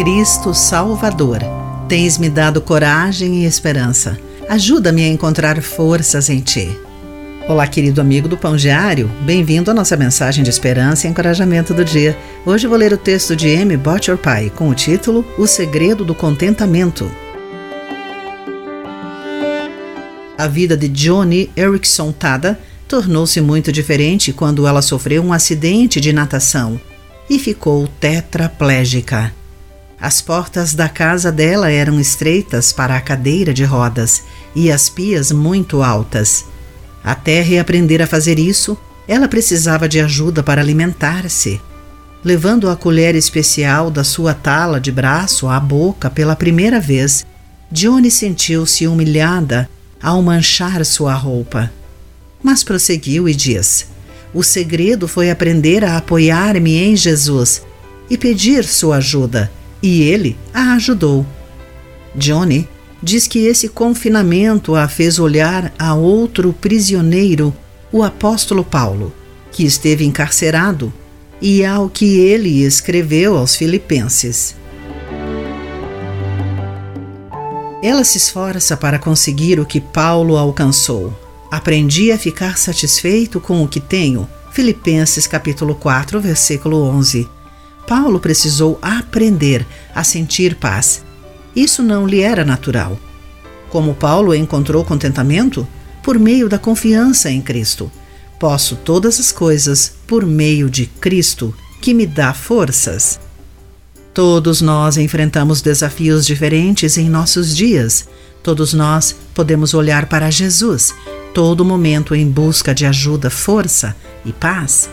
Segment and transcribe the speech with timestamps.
[0.00, 1.40] Cristo Salvador,
[1.86, 4.18] tens-me dado coragem e esperança.
[4.48, 6.74] Ajuda-me a encontrar forças em Ti.
[7.46, 11.84] Olá, querido amigo do Pão Diário, bem-vindo à nossa mensagem de esperança e encorajamento do
[11.84, 12.16] dia.
[12.46, 13.76] Hoje vou ler o texto de M.
[13.76, 17.10] Butcher Pai com o título O Segredo do Contentamento.
[20.38, 22.58] A vida de Johnny Erickson Tada
[22.88, 26.80] tornou-se muito diferente quando ela sofreu um acidente de natação
[27.28, 29.38] e ficou tetraplégica.
[30.00, 34.22] As portas da casa dela eram estreitas para a cadeira de rodas
[34.54, 36.46] e as pias muito altas.
[37.04, 41.60] Até reaprender a fazer isso, ela precisava de ajuda para alimentar-se.
[42.24, 47.26] Levando a colher especial da sua tala de braço à boca pela primeira vez,
[47.70, 49.68] Johnny sentiu-se humilhada
[50.02, 51.70] ao manchar sua roupa.
[52.42, 53.86] Mas prosseguiu e diz:
[54.32, 57.62] O segredo foi aprender a apoiar-me em Jesus
[58.08, 59.50] e pedir sua ajuda,
[59.82, 61.24] e ele a ajudou.
[62.14, 62.68] Johnny
[63.02, 67.54] diz que esse confinamento a fez olhar a outro prisioneiro,
[67.90, 69.12] o apóstolo Paulo,
[69.50, 70.92] que esteve encarcerado,
[71.40, 74.54] e ao que ele escreveu aos Filipenses.
[77.82, 81.18] Ela se esforça para conseguir o que Paulo alcançou.
[81.50, 84.28] Aprendi a ficar satisfeito com o que tenho.
[84.52, 87.26] Filipenses capítulo 4, versículo 11.
[87.90, 91.02] Paulo precisou aprender a sentir paz.
[91.56, 92.96] Isso não lhe era natural.
[93.68, 95.66] Como Paulo encontrou contentamento?
[96.00, 97.90] Por meio da confiança em Cristo.
[98.38, 101.52] Posso todas as coisas por meio de Cristo,
[101.82, 103.18] que me dá forças.
[104.14, 108.08] Todos nós enfrentamos desafios diferentes em nossos dias.
[108.40, 110.94] Todos nós podemos olhar para Jesus,
[111.34, 114.88] todo momento em busca de ajuda, força e paz.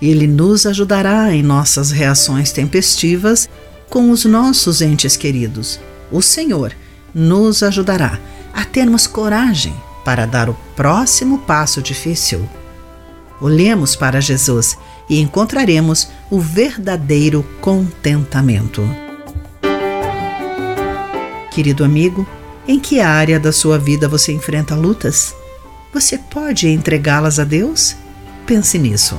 [0.00, 3.48] Ele nos ajudará em nossas reações tempestivas
[3.88, 5.78] com os nossos entes queridos.
[6.10, 6.72] O Senhor
[7.14, 8.18] nos ajudará
[8.52, 12.48] a termos coragem para dar o próximo passo difícil.
[13.40, 14.76] Olhemos para Jesus
[15.08, 18.82] e encontraremos o verdadeiro contentamento.
[21.50, 22.26] Querido amigo,
[22.66, 25.34] em que área da sua vida você enfrenta lutas?
[25.92, 27.96] Você pode entregá-las a Deus?
[28.46, 29.18] Pense nisso.